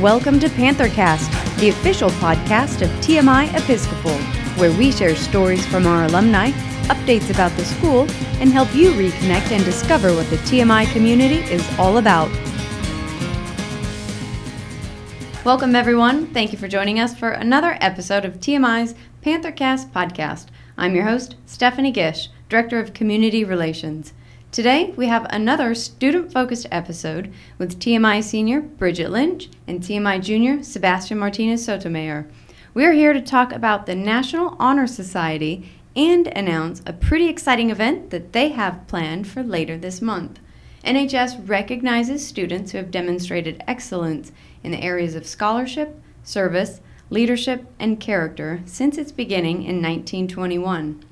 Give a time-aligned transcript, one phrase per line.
[0.00, 4.18] Welcome to Panthercast, the official podcast of TMI Episcopal,
[4.58, 6.50] where we share stories from our alumni,
[6.88, 8.00] updates about the school,
[8.40, 12.28] and help you reconnect and discover what the TMI community is all about.
[15.44, 16.26] Welcome, everyone.
[16.34, 20.46] Thank you for joining us for another episode of TMI's Panthercast podcast.
[20.76, 24.12] I'm your host, Stephanie Gish, Director of Community Relations.
[24.54, 30.62] Today, we have another student focused episode with TMI Senior Bridget Lynch and TMI Junior
[30.62, 32.28] Sebastian Martinez Sotomayor.
[32.72, 37.70] We are here to talk about the National Honor Society and announce a pretty exciting
[37.70, 40.38] event that they have planned for later this month.
[40.84, 44.30] NHS recognizes students who have demonstrated excellence
[44.62, 46.80] in the areas of scholarship, service,
[47.10, 51.04] leadership, and character since its beginning in 1921.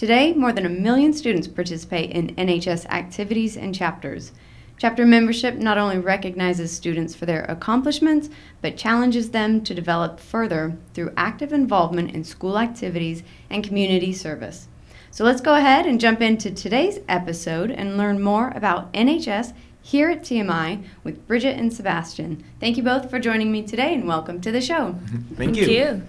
[0.00, 4.32] Today, more than a million students participate in NHS activities and chapters.
[4.78, 8.30] Chapter membership not only recognizes students for their accomplishments,
[8.62, 14.68] but challenges them to develop further through active involvement in school activities and community service.
[15.10, 20.08] So let's go ahead and jump into today's episode and learn more about NHS here
[20.08, 22.42] at TMI with Bridget and Sebastian.
[22.58, 24.94] Thank you both for joining me today and welcome to the show.
[25.36, 25.66] Thank, you.
[25.66, 26.02] you.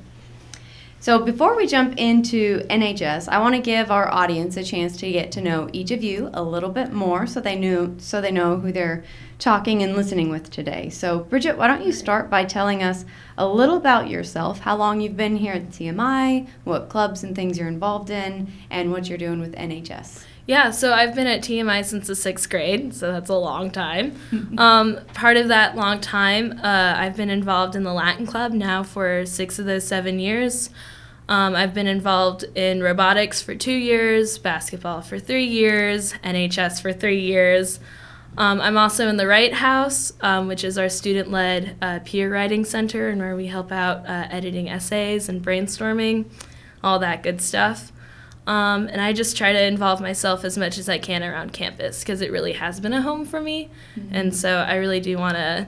[1.02, 5.11] So, before we jump into NHS, I want to give our audience a chance to
[5.11, 8.31] get to know each of you a little bit more so they knew so they
[8.31, 9.03] know who they're
[9.39, 10.89] talking and listening with today.
[10.89, 13.03] So, Bridget, why don't you start by telling us
[13.35, 17.57] a little about yourself, how long you've been here at TMI, what clubs and things
[17.57, 20.25] you're involved in, and what you're doing with NHS.
[20.47, 24.16] Yeah, so I've been at TMI since the sixth grade, so that's a long time.
[24.58, 28.84] um, part of that long time, uh, I've been involved in the Latin Club now
[28.84, 30.69] for six of those seven years.
[31.30, 36.92] Um, I've been involved in robotics for two years, basketball for three years, NHS for
[36.92, 37.80] three years.
[38.38, 42.31] Um, I'm also in the Write House, um, which is our student led uh, peer
[42.31, 46.25] writing center, and where we help out uh, editing essays and brainstorming,
[46.84, 47.92] all that good stuff.
[48.47, 52.00] Um, and I just try to involve myself as much as I can around campus
[52.00, 53.69] because it really has been a home for me.
[53.96, 54.16] Mm-hmm.
[54.16, 55.68] And so I really do want to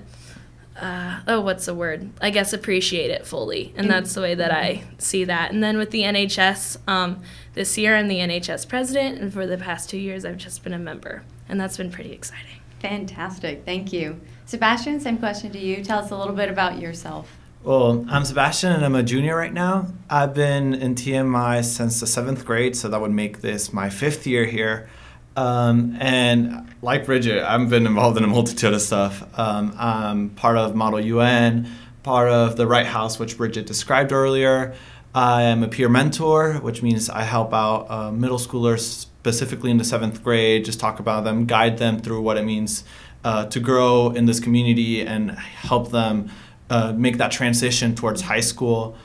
[0.80, 2.10] uh, oh, what's the word?
[2.22, 5.52] I guess appreciate it fully, and that's the way that I see that.
[5.52, 7.22] And then with the NHS, um,
[7.54, 10.74] this year I'm the NHS president, and for the past two years I've just been
[10.74, 12.60] a member, and that's been pretty exciting.
[12.80, 15.00] Fantastic, thank you, Sebastian.
[15.00, 15.84] Same question to you.
[15.84, 17.30] Tell us a little bit about yourself.
[17.64, 19.88] Well, I'm Sebastian and I'm a junior right now.
[20.10, 24.28] I've been in TMI since the seventh grade, so that would make this my fifth
[24.28, 24.90] year here.
[25.38, 29.24] Um, and like Bridget, I've been involved in a multitude of stuff.
[29.40, 31.72] Um, I'm part of Model UN,
[32.04, 34.76] part of the Write House, which Bridget described earlier.
[35.16, 39.78] I am a peer mentor, which means I help out uh, middle schoolers, specifically in
[39.78, 42.84] the seventh grade, just talk about them, guide them through what it means
[43.24, 46.30] uh, to grow in this community and help them
[46.70, 48.96] uh, make that transition towards high school.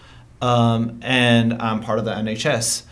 [0.40, 2.84] Um, and I'm part of the NHS.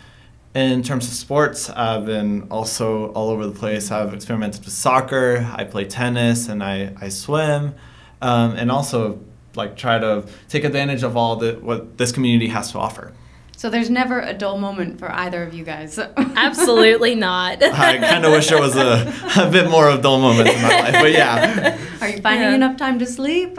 [0.53, 3.91] In terms of sports, I've been also all over the place.
[3.91, 7.75] I've experimented with soccer, I play tennis, and I, I swim,
[8.21, 9.19] um, and also
[9.55, 13.13] like try to take advantage of all the what this community has to offer.
[13.57, 15.97] So there's never a dull moment for either of you guys.
[16.17, 17.61] Absolutely not.
[17.63, 20.69] I kind of wish there was a, a bit more of dull moments in my
[20.69, 21.77] life, but yeah.
[22.01, 22.55] Are you finding yeah.
[22.55, 23.57] enough time to sleep?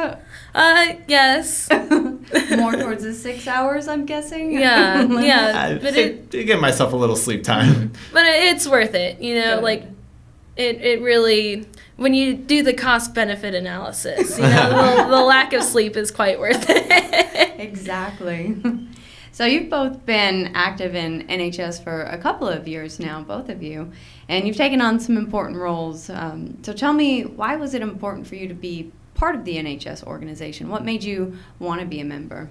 [0.55, 1.69] Uh, yes.
[2.57, 4.53] More towards the six hours, I'm guessing.
[4.53, 5.53] Yeah, yeah.
[5.77, 7.93] I, but it, I give myself a little sleep time.
[8.13, 9.57] But it's worth it, you know.
[9.57, 9.65] Good.
[9.65, 9.85] Like,
[10.57, 11.67] it it really
[11.97, 16.11] when you do the cost benefit analysis, you know, the, the lack of sleep is
[16.11, 17.61] quite worth it.
[17.61, 18.57] exactly.
[19.33, 23.63] So you've both been active in NHS for a couple of years now, both of
[23.63, 23.93] you,
[24.29, 26.11] and you've taken on some important roles.
[26.11, 29.57] Um, so tell me, why was it important for you to be part of the
[29.57, 30.71] NHS organization?
[30.71, 32.49] What made you want to be a member?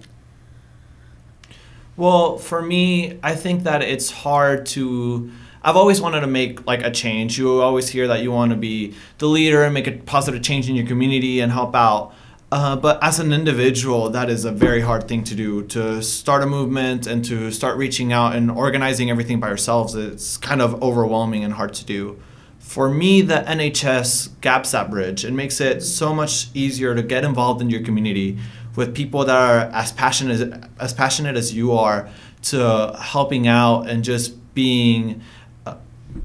[1.95, 5.31] Well, for me, I think that it's hard to.
[5.63, 7.39] I've always wanted to make like a change.
[7.39, 10.69] You always hear that you want to be the leader and make a positive change
[10.69, 12.13] in your community and help out.
[12.50, 15.63] Uh, but as an individual, that is a very hard thing to do.
[15.63, 20.38] To start a movement and to start reaching out and organizing everything by yourselves, it's
[20.38, 22.19] kind of overwhelming and hard to do
[22.67, 25.23] for me, the NHS gaps that bridge.
[25.23, 28.37] It makes it so much easier to get involved in your community
[28.75, 32.09] with people that are as passionate as passionate as you are
[32.41, 35.21] to helping out and just being
[35.65, 35.75] uh,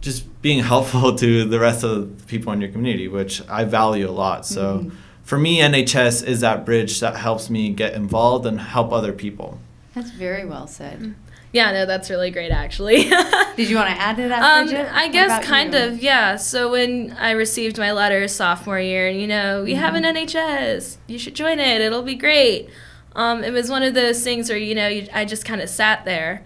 [0.00, 4.10] just being helpful to the rest of the people in your community, which I value
[4.10, 4.44] a lot.
[4.44, 4.96] So mm-hmm.
[5.22, 9.60] for me, NHS is that bridge that helps me get involved and help other people.
[9.94, 10.98] That's very well said.
[10.98, 11.31] Mm-hmm.
[11.52, 13.04] Yeah, no, that's really great actually.
[13.56, 15.80] Did you want to add to that, Um, I guess kind you?
[15.80, 16.36] of, yeah.
[16.36, 20.16] So when I received my letter sophomore year, and you know, we have an Mm-hmm.
[20.36, 21.80] NHS, you should join it.
[21.82, 22.70] It'll be great.
[23.14, 25.68] Um, it was one of those things where you know, you, I just kind of
[25.68, 26.42] sat there,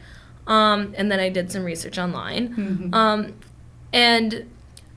[0.49, 2.93] um, and then I did some research online, Mhm.
[2.94, 3.35] um,
[3.93, 4.50] and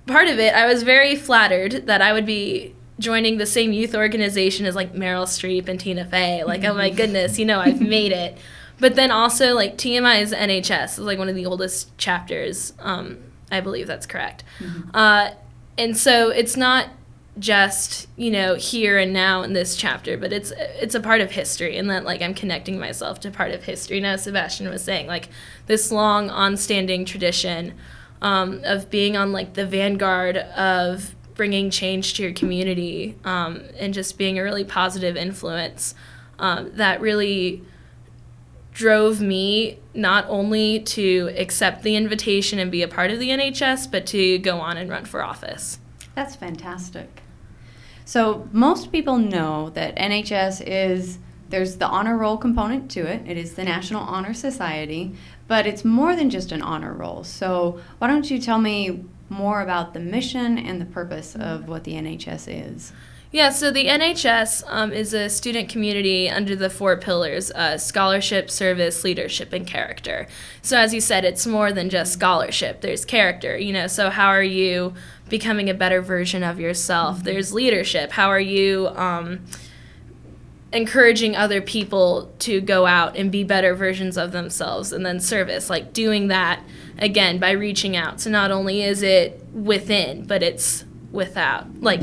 [0.08, 3.94] part of it, I was very flattered that I would be joining the same youth
[3.94, 6.44] organization as like Meryl Streep and Tina Fey.
[6.44, 8.38] Like, oh my goodness, you know, I've made it.
[8.80, 12.74] But then also like TMI's NHS is like one of the oldest chapters.
[12.80, 13.18] Um,
[13.52, 14.44] I believe that's correct.
[14.94, 15.32] Uh,
[15.78, 16.90] and so it's not
[17.38, 21.32] just you know here and now in this chapter but it's it's a part of
[21.32, 25.08] history and that like i'm connecting myself to part of history now sebastian was saying
[25.08, 25.30] like
[25.68, 27.74] this long on-standing tradition
[28.22, 33.94] um, of being on like the vanguard of bringing change to your community um, and
[33.94, 35.96] just being a really positive influence
[36.40, 37.64] um, that really
[38.72, 43.92] drove me not only to accept the invitation and be a part of the NHS,
[43.92, 45.80] but to go on and run for office.
[46.16, 47.22] That's fantastic.
[48.06, 51.20] So most people know that NHS is
[51.50, 53.24] there's the honor roll component to it.
[53.28, 55.16] It is the National Honor Society,
[55.48, 57.24] but it's more than just an honor roll.
[57.24, 61.84] So why don't you tell me more about the mission and the purpose of what
[61.84, 62.94] the NHS is?
[63.32, 68.50] Yeah, so the NHS um, is a student community under the four pillars uh, scholarship,
[68.50, 70.28] service, leadership, and character.
[70.64, 73.86] So, as you said, it's more than just scholarship, there's character, you know.
[73.86, 74.96] So, how are you
[75.30, 77.24] becoming a better version of yourself?
[77.24, 78.14] There's leadership.
[78.14, 79.46] How are you um,
[80.74, 84.92] encouraging other people to go out and be better versions of themselves?
[84.92, 86.64] And then, service, like doing that
[86.98, 88.22] again by reaching out.
[88.22, 91.80] So, not only is it within, but it's without.
[91.80, 92.02] Like,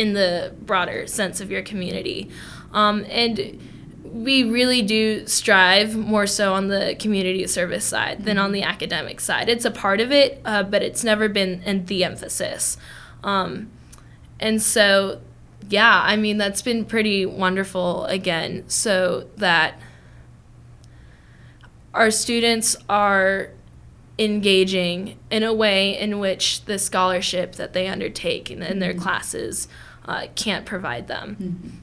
[0.00, 2.30] in the broader sense of your community.
[2.72, 3.60] Um, and
[4.02, 9.20] we really do strive more so on the community service side than on the academic
[9.20, 9.50] side.
[9.50, 12.78] It's a part of it, uh, but it's never been in the emphasis.
[13.22, 13.70] Um,
[14.40, 15.20] and so,
[15.68, 19.78] yeah, I mean, that's been pretty wonderful again, so that
[21.92, 23.50] our students are
[24.18, 29.68] engaging in a way in which the scholarship that they undertake in, in their classes
[30.06, 31.82] uh, can't provide them.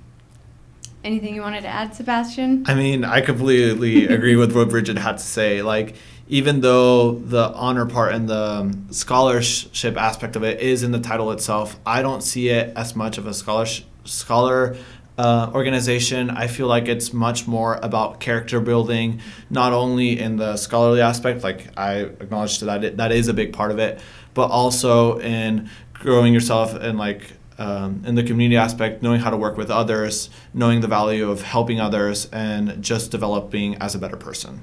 [1.04, 2.66] Anything you wanted to add, Sebastian?
[2.68, 5.62] I mean, I completely agree with what Bridget had to say.
[5.62, 5.96] Like,
[6.28, 11.32] even though the honor part and the scholarship aspect of it is in the title
[11.32, 14.76] itself, I don't see it as much of a scholarship scholar
[15.18, 16.30] uh, organization.
[16.30, 21.44] I feel like it's much more about character building, not only in the scholarly aspect,
[21.44, 24.00] like I acknowledge that it, that is a big part of it,
[24.34, 29.38] but also in growing yourself and like um, in the community aspect, knowing how to
[29.38, 34.18] work with others, knowing the value of helping others, and just developing as a better
[34.18, 34.62] person.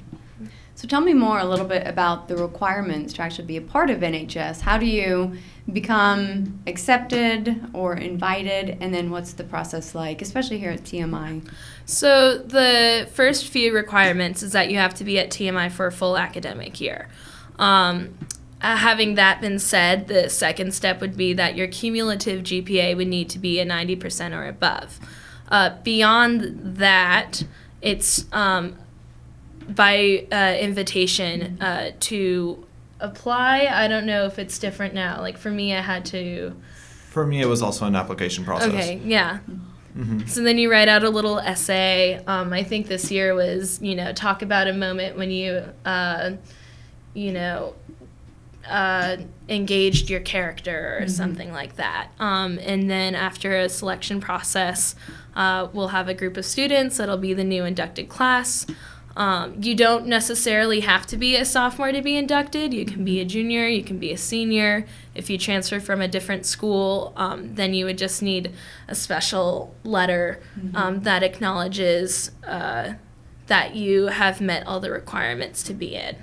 [0.76, 3.90] So tell me more a little bit about the requirements to actually be a part
[3.90, 4.60] of NHS.
[4.60, 5.34] How do you
[5.72, 11.48] become accepted or invited, and then what's the process like, especially here at TMI?
[11.86, 15.92] So the first few requirements is that you have to be at TMI for a
[15.92, 17.08] full academic year.
[17.58, 18.18] Um,
[18.60, 23.08] uh, having that been said, the second step would be that your cumulative GPA would
[23.08, 24.98] need to be a 90% or above.
[25.48, 27.44] Uh, beyond that,
[27.82, 28.76] it's um,
[29.68, 32.66] by uh, invitation uh, to
[33.00, 33.66] apply.
[33.70, 35.20] I don't know if it's different now.
[35.20, 36.56] Like for me, I had to.
[37.10, 38.70] For me, it was also an application process.
[38.70, 39.38] Okay, yeah.
[39.96, 40.28] Mhm.
[40.28, 42.20] So then you write out a little essay.
[42.26, 46.32] Um, I think this year was, you know, talk about a moment when you, uh,
[47.12, 47.74] you know,
[48.68, 49.16] uh,
[49.48, 52.08] engaged your character or something like that.
[52.18, 54.94] Um, and then after a selection process,
[55.36, 58.66] uh, we'll have a group of students that'll be the new inducted class.
[59.16, 62.74] Um, you don't necessarily have to be a sophomore to be inducted.
[62.74, 64.86] You can be a junior, you can be a senior.
[65.14, 68.52] If you transfer from a different school, um, then you would just need
[68.88, 70.40] a special letter
[70.74, 72.94] um, that acknowledges uh,
[73.46, 76.16] that you have met all the requirements to be in.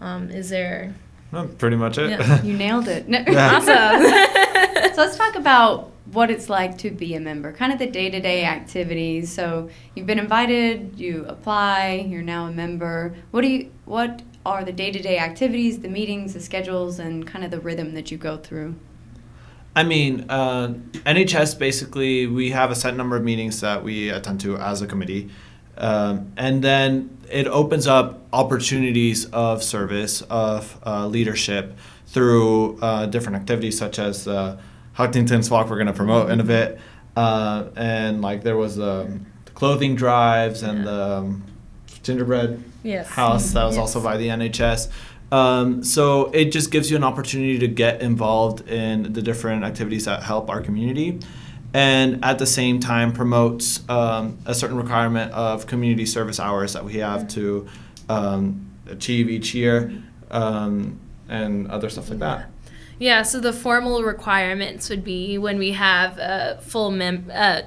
[0.00, 0.94] Um, is there
[1.34, 2.10] Well, pretty much it.
[2.10, 2.42] Yeah.
[2.42, 3.08] You nailed it.
[3.08, 3.56] No- Yeah.
[3.56, 4.92] awesome?
[4.94, 8.08] so let's talk about what it's like to be a member, kind of the day
[8.08, 9.32] to day activities.
[9.32, 13.16] So you've been invited, you apply, you're now a member.
[13.32, 13.72] What do you?
[13.84, 17.60] What are the day to day activities, the meetings, the schedules, and kind of the
[17.60, 18.76] rhythm that you go through?
[19.74, 20.74] I mean, uh,
[21.04, 24.86] NHS basically, we have a set number of meetings that we attend to as a
[24.86, 25.30] committee.
[25.76, 31.76] Um, and then it opens up opportunities of service, of uh, leadership
[32.06, 34.56] through uh, different activities such as uh,
[34.92, 36.78] Huntington's Walk, we're going to promote in a bit.
[37.16, 40.84] Uh, and like there was um, the clothing drives and Yeah.
[40.84, 41.44] the um,
[42.04, 43.08] gingerbread Yes.
[43.08, 43.80] house that was Yes.
[43.80, 44.88] also by the NHS.
[45.32, 50.04] Um, so it just gives you an opportunity to get involved in the different activities
[50.04, 51.18] that help our community,
[51.74, 56.84] and at the same time promotes um, a certain requirement of community service hours that
[56.84, 57.66] we have to
[58.08, 59.92] um, achieve each year,
[60.30, 62.48] um, and other stuff like that.
[63.00, 67.62] Yeah, so the formal requirements would be when we have a full mem- uh,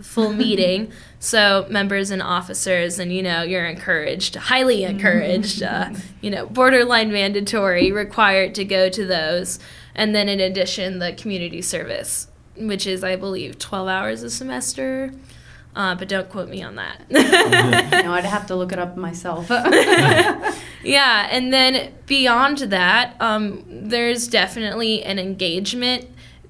[0.00, 0.92] full meeting.
[1.18, 7.10] So members and officers, and you know, you're encouraged, highly encouraged, uh, you know, borderline
[7.10, 9.58] mandatory, required to go to those.
[9.96, 12.28] And then in addition, the community service,
[12.60, 15.12] which is, I believe, 12 hours a semester.
[15.76, 17.08] Uh, but don't quote me on that.
[17.10, 19.48] know, I'd have to look it up myself.
[20.82, 26.06] Yeah, and then beyond that, um, there's definitely an engagement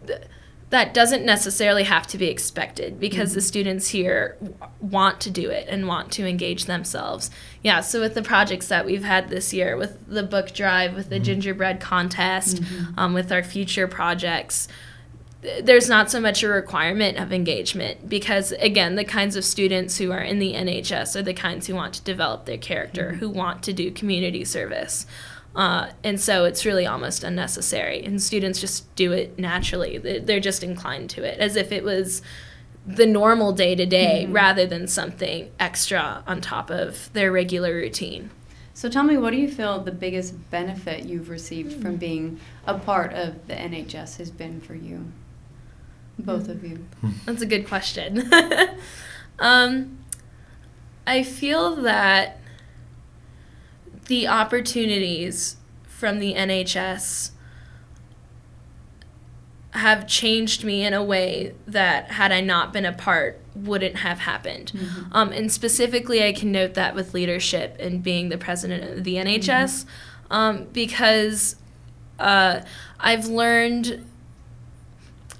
[0.07, 0.23] th-
[0.71, 5.49] that doesn't necessarily have to be expected because the students here w- want to do
[5.49, 7.31] it and want to engage themselves.
[7.62, 11.09] Yeah, so with the projects that we've had this year, with the book drive, with
[11.09, 12.61] the gingerbread contest,
[12.99, 14.69] um, with our future projects,
[15.62, 20.11] there's not so much a requirement of engagement because again the kinds of students who
[20.11, 23.18] are in the nhs are the kinds who want to develop their character mm-hmm.
[23.18, 25.07] who want to do community service.
[25.57, 29.99] Uh, and so it's really almost unnecessary and students just do it naturally.
[29.99, 32.23] They- they're just inclined to it as if it was
[32.87, 38.30] the normal day to day rather than something extra on top of their regular routine.
[38.73, 41.99] So tell me, what do you feel the biggest benefit you've received from mm.
[41.99, 45.07] being a part of the NHS has been for you?
[46.19, 46.85] Both of you.
[47.27, 48.31] That's a good question.
[49.39, 49.99] um,
[51.07, 52.41] I feel that
[54.07, 57.31] the opportunities from the NHS
[59.73, 64.21] have changed me in a way that, had I not been a part, wouldn't have
[64.21, 64.73] happened.
[65.13, 69.17] Um, and specifically, I can note that with leadership and being the president of the
[69.17, 69.85] NHS,
[70.31, 71.57] um, because
[72.19, 72.63] uh,
[72.99, 74.05] I've learned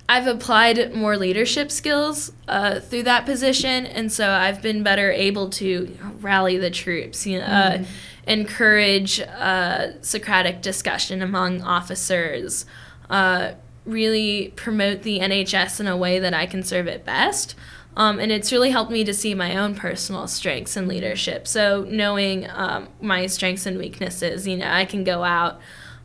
[0.09, 5.51] I've applied more leadership skills uh, through that position, and so I've been better able
[5.51, 7.85] to rally the troops, you know, uh,
[8.27, 12.65] encourage uh, Socratic discussion among officers,
[13.11, 13.53] uh,
[13.85, 17.55] really promote the NHS in a way that I can serve it best.
[17.95, 21.49] Um, and it's really helped me to see my own personal strengths in leadership.
[21.49, 25.59] So knowing um, my strengths and weaknesses, you know, I can go out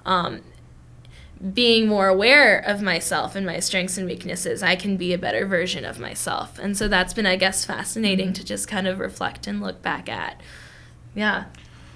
[0.06, 0.42] um,
[1.52, 5.46] being more aware of myself and my strengths and weaknesses, I can be a better
[5.46, 6.58] version of myself.
[6.58, 10.08] And so that's been, I guess, fascinating to just kind of reflect and look back
[10.08, 10.40] at.
[11.14, 11.46] Yeah.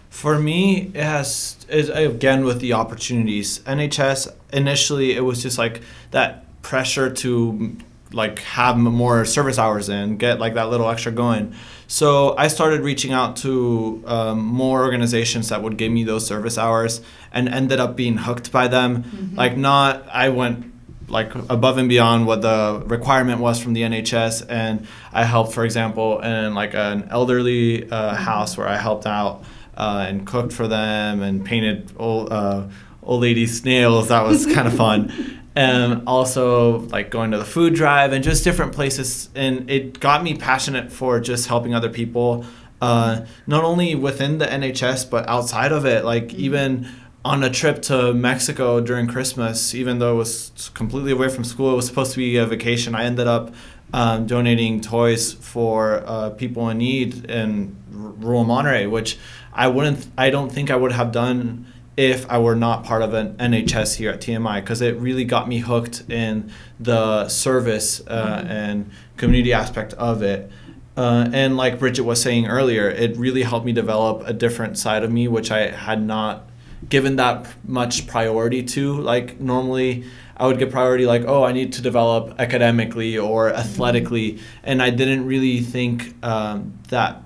[0.10, 3.60] For me, it has is again with the opportunities.
[3.60, 7.78] NHS initially it was just like that pressure to
[8.12, 11.54] like have more service hours in, get like that little extra going.
[11.88, 16.58] So I started reaching out to um, more organizations that would give me those service
[16.58, 17.02] hours,
[17.32, 19.32] and ended up being hooked by them.
[19.36, 20.74] Like not, I went
[21.10, 25.64] like above and beyond what the requirement was from the NHS, and I helped, for
[25.64, 29.46] example, in like an elderly uh, house where I helped out
[29.78, 32.68] uh, and cooked for them and painted old uh,
[33.02, 34.10] old ladies' nails.
[34.10, 35.14] That was kind of fun.
[35.58, 40.24] And also like going to the food drive and just different places, and it got
[40.24, 42.46] me passionate for just helping other people,
[42.82, 46.06] uh, not only within the NHS but outside of it.
[46.06, 46.88] Like even
[47.26, 51.74] on a trip to Mexico during Christmas, even though it was completely away from school,
[51.74, 52.96] it was supposed to be a vacation.
[52.96, 53.54] I ended up
[53.94, 59.18] um, donating toys for uh, people in need in r- rural Monterrey, which
[59.54, 61.66] I wouldn't, I don't think I would have done
[61.98, 65.50] if I were not part of an NHS here at TMI, because it really got
[65.50, 70.52] me hooked in the service uh, and community aspect of it.
[70.96, 75.04] Uh, and like Bridget was saying earlier, it really helped me develop a different side
[75.04, 76.48] of me, which I had not
[76.88, 79.00] given that much priority to.
[79.02, 84.40] Like normally, I would give priority like, oh, I need to develop academically or athletically,
[84.64, 87.24] and I didn't really think um, that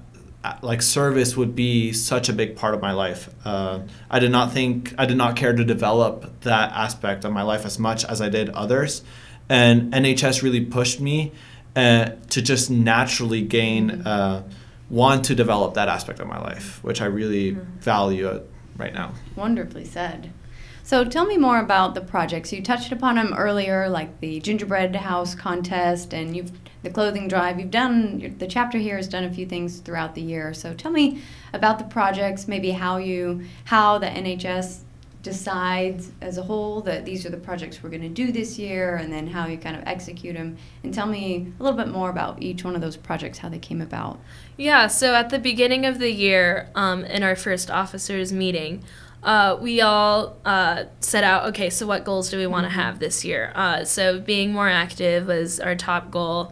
[0.61, 3.29] like service would be such a big part of my life.
[3.45, 7.43] Uh, I did not think I did not care to develop that aspect of my
[7.43, 9.03] life as much as I did others,
[9.49, 11.31] and NHS really pushed me
[11.75, 14.43] uh, to just naturally gain uh,
[14.89, 18.41] want to develop that aspect of my life, which I really value uh,
[18.77, 19.13] right now.
[19.35, 20.33] Wonderfully said.
[20.83, 22.51] So tell me more about the projects.
[22.51, 26.51] You touched upon them earlier, like the gingerbread house contest and you've
[26.83, 27.59] the clothing drive.
[27.59, 30.53] You've done the chapter here has done a few things throughout the year.
[30.53, 31.21] So tell me
[31.53, 34.81] about the projects, maybe how you how the NHS
[35.23, 38.95] decides as a whole that these are the projects we're going to do this year
[38.95, 42.09] and then how you kind of execute them and tell me a little bit more
[42.09, 44.19] about each one of those projects how they came about
[44.57, 48.83] yeah so at the beginning of the year um, in our first officers meeting
[49.23, 52.79] uh, we all uh, set out okay so what goals do we want to mm-hmm.
[52.79, 56.51] have this year uh, so being more active was our top goal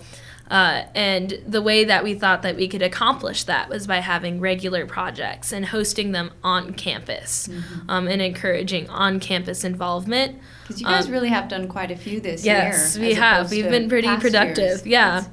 [0.50, 4.40] uh, and the way that we thought that we could accomplish that was by having
[4.40, 7.90] regular projects and hosting them on campus mm-hmm.
[7.90, 10.40] um, and encouraging on campus involvement.
[10.64, 12.72] Because you guys um, really have done quite a few this yes, year.
[12.72, 13.52] Yes, we have.
[13.52, 14.58] We've been pretty productive.
[14.58, 14.88] Years.
[14.88, 15.20] Yeah.
[15.20, 15.30] It's,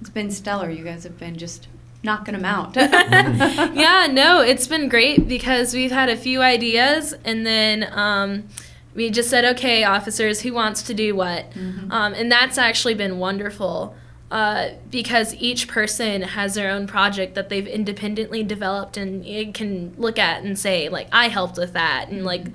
[0.00, 0.68] it's been stellar.
[0.68, 1.68] You guys have been just
[2.06, 2.74] knocking them out.
[2.76, 7.88] yeah, no, it's been great because we've had a few ideas and then.
[7.92, 8.48] Um,
[8.94, 11.50] we just said, okay, officers, who wants to do what?
[11.50, 11.92] Mm-hmm.
[11.92, 13.94] Um, and that's actually been wonderful
[14.30, 19.94] uh, because each person has their own project that they've independently developed and you can
[19.96, 22.46] look at and say like I helped with that and like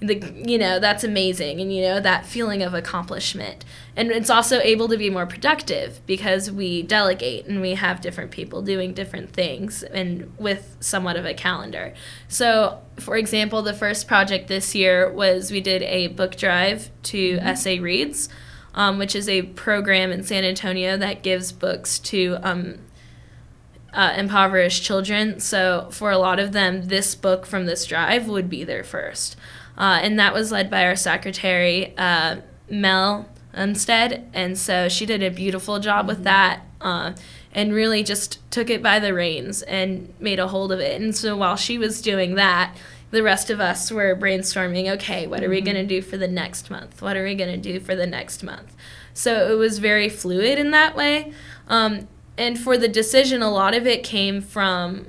[0.00, 3.64] the you know that's amazing and you know that feeling of accomplishment
[3.96, 8.30] and it's also able to be more productive because we delegate and we have different
[8.30, 11.92] people doing different things and with somewhat of a calendar
[12.28, 17.36] so for example the first project this year was we did a book drive to
[17.38, 17.54] mm-hmm.
[17.56, 18.28] SA Reads
[18.74, 22.78] um, which is a program in San Antonio that gives books to um,
[23.92, 25.40] uh, impoverished children.
[25.40, 29.36] So for a lot of them, this book from this drive would be their first.
[29.78, 32.36] Uh, and that was led by our secretary, uh,
[32.68, 34.28] Mel Unstead.
[34.34, 36.24] And so she did a beautiful job with mm-hmm.
[36.24, 37.12] that uh,
[37.52, 41.00] and really just took it by the reins and made a hold of it.
[41.00, 42.76] And so while she was doing that,
[43.10, 45.88] the rest of us were brainstorming okay what are we going to mm-hmm.
[45.88, 48.76] do for the next month what are we going to do for the next month
[49.14, 51.32] so it was very fluid in that way
[51.68, 52.06] um,
[52.36, 55.06] and for the decision a lot of it came from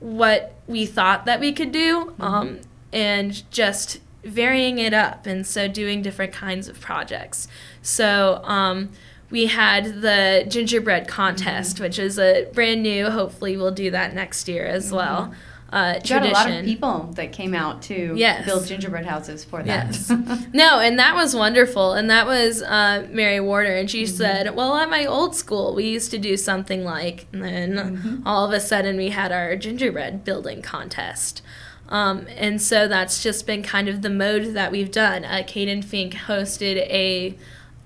[0.00, 2.22] what we thought that we could do mm-hmm.
[2.22, 2.60] um,
[2.92, 7.48] and just varying it up and so doing different kinds of projects
[7.82, 8.90] so um,
[9.30, 11.84] we had the gingerbread contest mm-hmm.
[11.84, 14.96] which is a brand new hopefully we'll do that next year as mm-hmm.
[14.96, 15.34] well
[15.70, 16.32] uh, you tradition.
[16.32, 18.46] Got a lot of people that came out to yes.
[18.46, 19.86] build gingerbread houses for that.
[19.86, 20.10] Yes.
[20.52, 21.92] no, and that was wonderful.
[21.92, 24.16] And that was uh, Mary Warder, and she mm-hmm.
[24.16, 28.26] said, "Well, at my old school, we used to do something like." And then mm-hmm.
[28.26, 31.42] all of a sudden, we had our gingerbread building contest.
[31.88, 35.24] Um, and so that's just been kind of the mode that we've done.
[35.24, 37.36] Uh, Caden Fink hosted a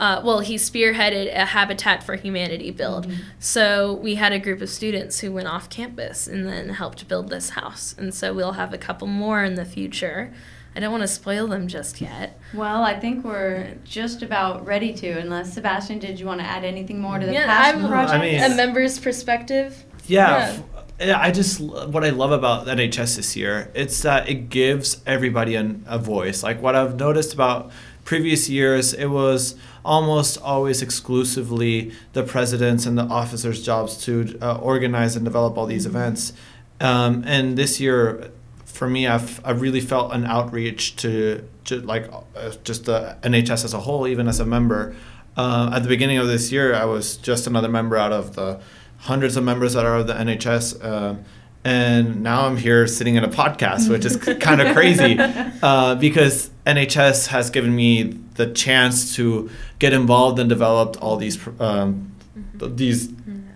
[0.03, 3.07] uh, well, he spearheaded a Habitat for Humanity build.
[3.07, 3.23] Mm-hmm.
[3.39, 7.29] So we had a group of students who went off campus and then helped build
[7.29, 7.95] this house.
[7.97, 10.35] And so we'll have a couple more in the future.
[10.75, 12.37] I don't want to spoil them just yet.
[12.53, 15.21] Well, I think we're just about ready to.
[15.21, 18.15] Unless Sebastian, did you want to add anything more to the yeah, past I'm, project?
[18.15, 19.85] I mean, a member's perspective.
[20.07, 20.57] Yeah.
[20.57, 20.63] yeah.
[21.01, 25.85] I just what I love about NHS this year, it's that it gives everybody an,
[25.87, 26.43] a voice.
[26.43, 27.73] Like what I've noticed about
[28.05, 34.57] previous years, it was almost always exclusively the presidents and the officers' jobs to uh,
[34.59, 36.33] organize and develop all these events.
[36.81, 38.31] Um, and this year,
[38.65, 43.65] for me, I've, I really felt an outreach to, to like uh, just the NHS
[43.65, 44.97] as a whole, even as a member.
[45.37, 48.61] Uh, at the beginning of this year, I was just another member out of the
[49.03, 50.85] hundreds of members that are of the NHS.
[50.85, 51.17] Uh,
[51.65, 55.17] and now I'm here sitting in a podcast, which is kind of crazy
[55.63, 61.37] uh, because NHS has given me the chance to get involved and develop all these
[61.61, 62.77] um, mm-hmm.
[62.77, 63.13] these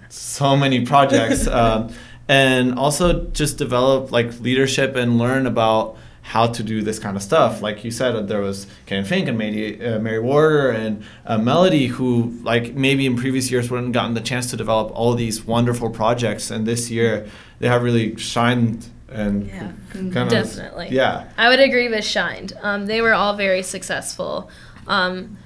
[0.09, 1.93] so many projects, uh,
[2.29, 7.23] and also just develop like leadership and learn about how to do this kind of
[7.23, 7.63] stuff.
[7.63, 11.87] Like you said, there was Ken Fink and Mary, uh, Mary Warder and uh, Melody,
[11.87, 15.89] who like maybe in previous years wouldn't gotten the chance to develop all these wonderful
[15.89, 17.29] projects, and this year
[17.61, 20.89] they have really shined and yeah, kind definitely.
[20.91, 22.55] yeah, I would agree with shined.
[22.61, 24.51] Um, they were all very successful.
[24.89, 25.39] Um,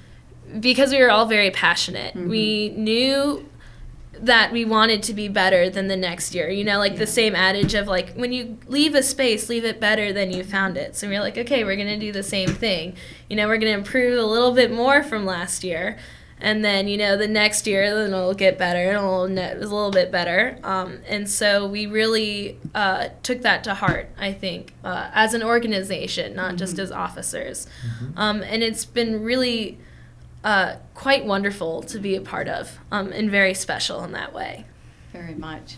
[0.59, 2.15] because we were all very passionate.
[2.15, 2.29] Mm-hmm.
[2.29, 3.49] We knew
[4.23, 6.51] that we wanted to be better than the next year.
[6.51, 6.99] You know, like yeah.
[6.99, 10.45] the same adage of like when you leave a space, leave it better than you
[10.45, 10.97] found it.
[10.97, 12.95] So we're like, okay, we're gonna do the same thing.
[13.29, 15.99] You know, we're gonna improve a little bit more from last year,
[16.39, 19.61] and then you know the next year then it'll get better and it'll net a
[19.61, 20.59] little bit better.
[20.63, 24.11] Um, and so we really uh, took that to heart.
[24.19, 26.57] I think uh, as an organization, not mm-hmm.
[26.57, 28.19] just as officers, mm-hmm.
[28.19, 29.79] um, and it's been really
[30.45, 34.65] uh, quite wonderful to be a part of um, and very special in that way.
[35.13, 35.77] Very much.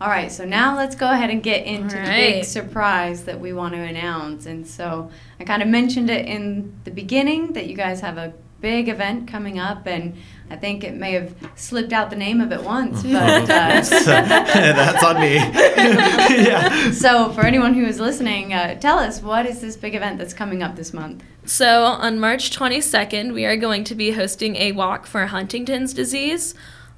[0.00, 2.04] All right, so now let's go ahead and get into right.
[2.04, 4.46] the big surprise that we want to announce.
[4.46, 8.32] And so I kind of mentioned it in the beginning that you guys have a
[8.60, 10.16] big event coming up, and
[10.50, 13.14] I think it may have slipped out the name of it once, but.
[13.14, 15.34] Uh, that's, that's on me.
[15.36, 16.90] yeah.
[16.90, 20.34] So, for anyone who is listening, uh, tell us what is this big event that's
[20.34, 21.22] coming up this month?
[21.44, 26.54] So, on March 22nd, we are going to be hosting a walk for Huntington's disease.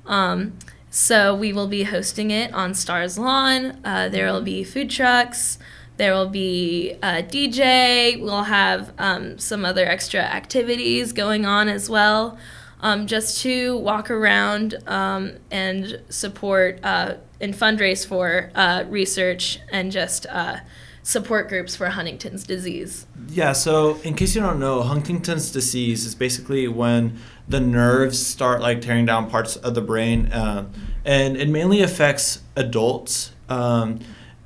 [0.07, 0.59] Um,
[0.91, 3.81] so, we will be hosting it on Stars Lawn.
[3.85, 5.59] Uh, there will be food trucks.
[6.01, 8.19] There will be a DJ.
[8.19, 12.39] We'll have um, some other extra activities going on as well
[12.81, 19.93] um, just to walk around um, and support uh, and fundraise for uh, research and
[19.93, 20.61] just uh,
[21.03, 23.05] support groups for Huntington's disease.
[23.29, 28.63] Yeah, so in case you don't know, Huntington's disease is basically when the nerves start
[28.63, 30.73] like tearing down parts of the brain, um,
[31.05, 33.33] and it mainly affects adults.
[33.51, 34.01] Um,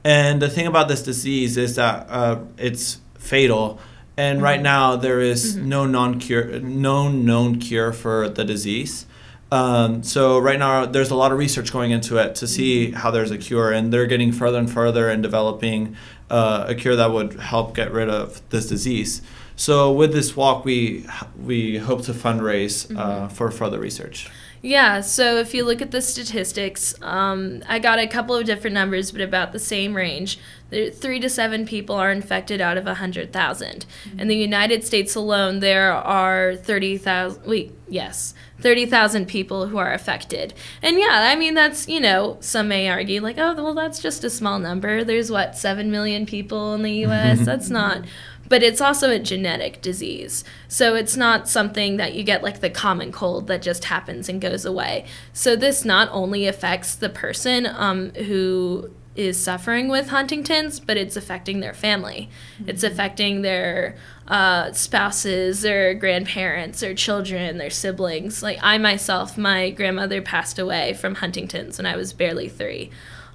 [0.04, 3.80] and the thing about this disease is that uh, it's fatal
[4.16, 4.64] and right mm-hmm.
[4.64, 5.68] now there is mm-hmm.
[5.68, 9.06] no non cure, no known cure for the disease.
[9.50, 12.96] Um, so right now there's a lot of research going into it to see mm-hmm.
[12.96, 15.96] how there's a cure, and they're getting further and further in developing
[16.30, 19.20] uh, a cure that would help get rid of this disease.
[19.56, 23.34] So with this walk, we we hope to fundraise uh, mm-hmm.
[23.34, 24.28] for further research.
[24.64, 28.72] Yeah, so if you look at the statistics, um, I got a couple of different
[28.72, 30.38] numbers, but about the same range.
[30.70, 33.28] There, three to seven people are infected out of 100,000.
[33.28, 34.18] Mm-hmm.
[34.18, 40.54] In the United States alone, there are 30,000, wait, yes, 30,000 people who are affected.
[40.80, 44.24] And yeah, I mean, that's, you know, some may argue, like, oh, well, that's just
[44.24, 45.04] a small number.
[45.04, 47.40] There's what, 7 million people in the US?
[47.44, 48.02] that's not
[48.48, 50.44] but it's also a genetic disease.
[50.68, 54.40] So it's not something that you get like the common cold that just happens and
[54.40, 55.06] goes away.
[55.32, 61.16] So this not only affects the person um, who is suffering with Huntington's, but it's
[61.16, 62.28] affecting their family.
[62.58, 62.70] Mm-hmm.
[62.70, 68.42] It's affecting their uh, spouses, their grandparents, their children, their siblings.
[68.42, 72.90] Like I myself, my grandmother passed away from Huntington's when I was barely three.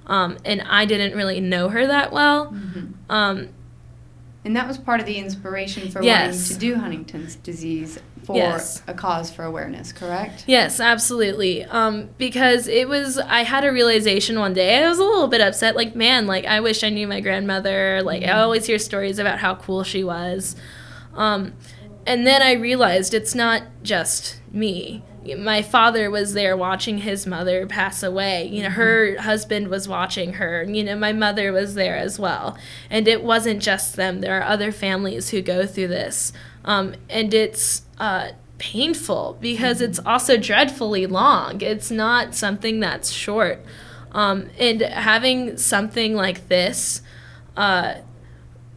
[0.06, 2.48] Um, and I didn't really know her that well.
[2.48, 3.10] Mm-hmm.
[3.10, 3.48] Um,
[4.44, 6.32] and that was part of the inspiration for yes.
[6.32, 8.82] wanting to do Huntington's disease for yes.
[8.86, 10.44] a cause for awareness, correct?
[10.46, 11.64] Yes, absolutely.
[11.64, 14.82] Um, because it was, I had a realization one day.
[14.82, 15.76] I was a little bit upset.
[15.76, 18.02] Like, man, like I wish I knew my grandmother.
[18.02, 18.30] Like, mm-hmm.
[18.30, 20.56] I always hear stories about how cool she was.
[21.14, 21.52] Um,
[22.06, 25.04] and then I realized it's not just me
[25.36, 28.46] my father was there watching his mother pass away.
[28.46, 29.22] You know, her mm-hmm.
[29.22, 30.64] husband was watching her.
[30.64, 32.56] You know, my mother was there as well.
[32.88, 36.32] And it wasn't just them, there are other families who go through this.
[36.64, 39.90] Um, and it's uh, painful because mm-hmm.
[39.90, 41.60] it's also dreadfully long.
[41.60, 43.62] It's not something that's short.
[44.12, 47.02] Um, and having something like this,
[47.56, 47.96] uh,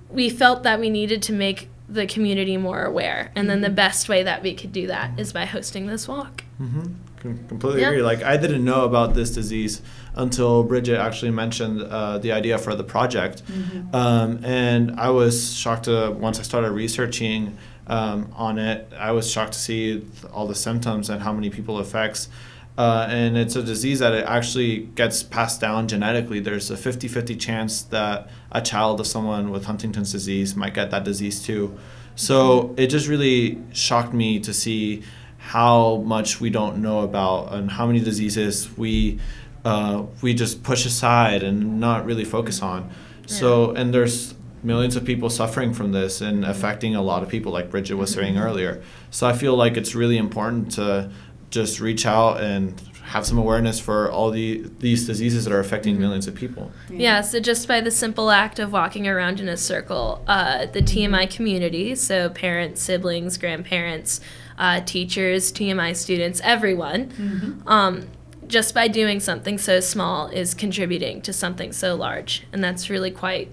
[0.10, 3.32] we felt that we needed to make the community more aware.
[3.36, 3.76] And then the mm-hmm.
[3.76, 6.44] best way that we could do that is by hosting this walk.
[6.62, 7.48] Mm-hmm.
[7.48, 7.90] completely yeah.
[7.90, 8.02] agree.
[8.02, 9.82] Like I didn't know about this disease
[10.16, 13.96] until Bridget actually mentioned uh, the idea for the project, mm-hmm.
[13.96, 18.92] um, and I was shocked to once I started researching um, on it.
[18.98, 22.30] I was shocked to see all the symptoms and how many people it affects.
[22.76, 26.40] Uh, and it's a disease that it actually gets passed down genetically.
[26.40, 30.90] There's a 50 50 chance that a child of someone with Huntington's disease might get
[30.92, 31.78] that disease too.
[32.16, 35.04] So it just really shocked me to see
[35.38, 39.20] how much we don't know about and how many diseases we
[39.66, 42.90] uh, we just push aside and not really focus on.
[42.90, 43.28] Yeah.
[43.28, 44.34] So and there's
[44.64, 48.12] millions of people suffering from this and affecting a lot of people, like Bridget was
[48.12, 48.44] saying mm-hmm.
[48.44, 48.82] earlier.
[49.12, 51.12] So I feel like it's really important to
[51.54, 55.94] just reach out and have some awareness for all the these diseases that are affecting
[55.94, 56.02] mm-hmm.
[56.02, 56.72] millions of people.
[56.90, 60.82] Yeah, so just by the simple act of walking around in a circle, uh, the
[60.82, 64.20] TMI community, so parents, siblings, grandparents,
[64.58, 67.68] uh, teachers, TMI students, everyone, mm-hmm.
[67.68, 68.08] um,
[68.48, 73.12] just by doing something so small is contributing to something so large, and that's really
[73.12, 73.52] quite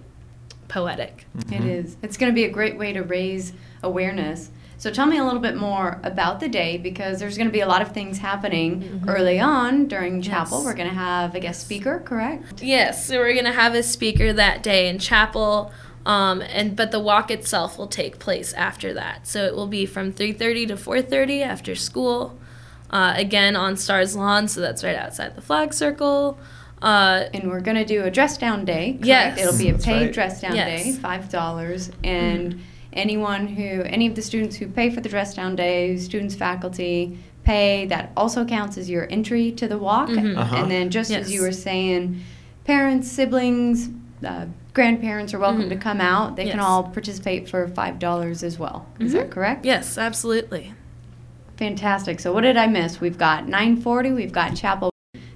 [0.69, 1.27] poetic.
[1.37, 1.55] Mm-hmm.
[1.55, 1.97] It is.
[2.03, 5.40] It's going to be a great way to raise awareness so tell me a little
[5.40, 8.81] bit more about the day because there's going to be a lot of things happening
[8.81, 9.11] mm-hmm.
[9.11, 10.57] early on during chapel.
[10.57, 10.64] Yes.
[10.64, 12.62] We're going to have a guest speaker, correct?
[12.62, 15.71] Yes, so we're going to have a speaker that day in chapel.
[16.07, 19.27] Um, and but the walk itself will take place after that.
[19.27, 22.38] So it will be from 3:30 to 4:30 after school.
[22.88, 26.38] Uh, again on Stars Lawn, so that's right outside the flag circle.
[26.81, 28.93] Uh, and we're gonna do a dress down day.
[28.93, 29.05] Correct?
[29.05, 30.12] Yes, it'll be a paid right.
[30.12, 30.85] dress down yes.
[30.85, 32.55] day, five dollars, and.
[32.55, 36.35] Mm-hmm anyone who, any of the students who pay for the dress down day, students,
[36.35, 40.09] faculty, pay, that also counts as your entry to the walk.
[40.09, 40.38] Mm-hmm.
[40.38, 40.57] Uh-huh.
[40.57, 41.26] And then, just yes.
[41.26, 42.22] as you were saying,
[42.64, 43.88] parents, siblings,
[44.24, 45.70] uh, grandparents are welcome mm-hmm.
[45.70, 46.37] to come out.
[46.37, 46.53] They yes.
[46.53, 48.87] can all participate for $5 as well.
[48.98, 49.18] Is mm-hmm.
[49.18, 49.64] that correct?
[49.64, 50.74] Yes, absolutely.
[51.57, 52.20] Fantastic.
[52.20, 53.00] So what did I miss?
[53.00, 54.14] We've got 9:40.
[54.14, 54.90] We've got chapel.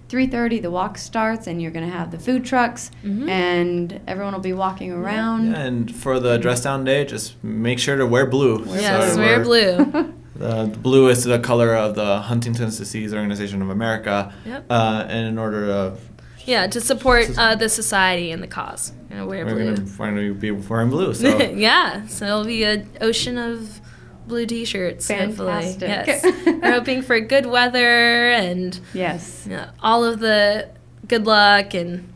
[0.09, 0.61] 3:30.
[0.63, 3.29] The walk starts, and you're going to have the food trucks, Mhm.
[3.29, 5.53] and everyone will be walking around.
[5.53, 8.65] Yeah, and for the dress down day, just make sure to wear blue.
[8.69, 10.13] Yes, So wear blue.
[10.37, 14.33] The blue is the color of the Huntington's Disease Organization of America.
[14.45, 14.65] Yep.
[14.69, 15.93] Uh, and in order to,
[16.45, 18.91] Yeah, to support uh, the society and the cause.
[19.11, 19.75] You know, wear we're blue.
[19.77, 21.15] gonna, we're gonna be wearing blue.
[21.15, 23.81] So yeah, so it'll be an ocean of
[24.27, 25.07] blue t-shirts.
[25.07, 25.89] Fantastic.
[25.89, 25.89] Hopefully.
[25.89, 30.71] Yes, we're hoping for good weather and Yes, you know, all of the
[31.07, 32.13] good luck and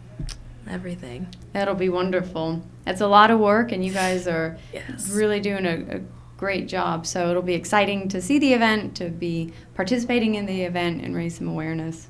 [0.68, 1.28] everything.
[1.52, 2.62] that'll be wonderful.
[2.86, 5.10] It's a lot of work, and you guys are Yes.
[5.10, 6.00] really doing a, a
[6.38, 7.06] great job.
[7.06, 11.14] So it'll be exciting to see the event, to be participating in the event, and
[11.14, 12.08] raise some awareness.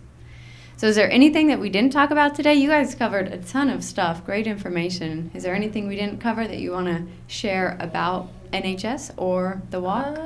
[0.77, 2.55] So, is there anything that we didn't talk about today?
[2.55, 5.33] You guys covered a ton of stuff, great information.
[5.35, 9.81] Is there anything we didn't cover that you want to share about NHS or the
[9.81, 10.19] walk?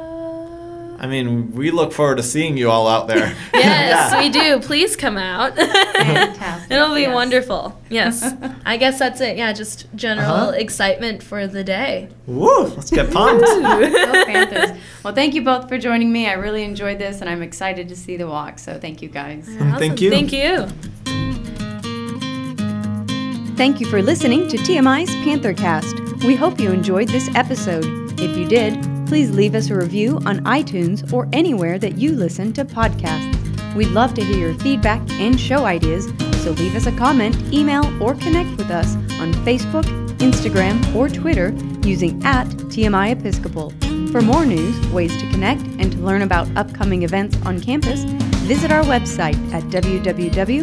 [0.99, 3.35] I mean, we look forward to seeing you all out there.
[3.55, 4.21] Yes, Yeah.
[4.21, 4.61] we do.
[4.67, 5.57] Please come out.
[5.57, 7.15] Fantastic, It'll be yes.
[7.15, 7.77] wonderful.
[7.91, 8.35] Yes.
[8.65, 9.37] I guess that's it.
[9.37, 10.51] Yeah, just general Uh-huh.
[10.53, 12.09] excitement for the day.
[12.27, 12.65] Woo!
[12.67, 13.45] Let's get pumped.
[13.45, 14.79] Go Panthers.
[15.05, 16.29] Well, thank you both for joining me.
[16.29, 18.59] I really enjoyed this, and I'm excited to see the walk.
[18.61, 19.47] So, thank you guys.
[19.59, 20.11] Thank you.
[20.11, 20.67] Thank you.
[23.57, 26.25] Thank you for listening to TMI's Panthercast.
[26.25, 27.85] We hope you enjoyed this episode.
[28.23, 32.53] If you did, please leave us a review on iTunes or anywhere that you listen
[32.53, 33.75] to podcasts.
[33.75, 36.07] We'd love to hear your feedback and show ideas,
[36.45, 39.83] so leave us a comment, email, or connect with us on Facebook,
[40.19, 41.53] Instagram, or Twitter
[41.85, 43.73] using at TMI Episcopal.
[44.13, 48.05] For more news, ways to connect, and to learn about upcoming events on campus,
[48.45, 50.63] visit our website at www.tmi-sa.org.